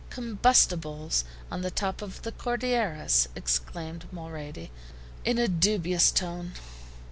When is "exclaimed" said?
3.35-4.07